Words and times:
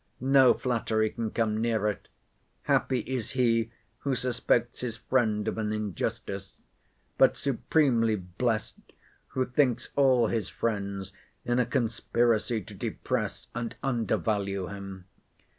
No 0.19 0.55
flattery 0.55 1.11
can 1.11 1.29
come 1.29 1.61
near 1.61 1.87
it. 1.87 2.07
Happy 2.63 3.01
is 3.01 3.33
he 3.33 3.69
who 3.99 4.15
suspects 4.15 4.81
his 4.81 4.97
friend 4.97 5.47
of 5.47 5.59
an 5.59 5.71
injustice; 5.71 6.63
but 7.19 7.37
supremely 7.37 8.15
blest, 8.15 8.77
who 9.27 9.45
thinks 9.45 9.91
all 9.95 10.25
his 10.25 10.49
friends 10.49 11.13
in 11.45 11.59
a 11.59 11.67
conspiracy 11.67 12.61
to 12.63 12.73
depress 12.73 13.49
and 13.53 13.75
undervalue 13.83 14.69
him. 14.69 15.05